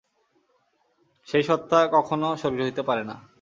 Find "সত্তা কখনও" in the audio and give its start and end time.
1.43-2.29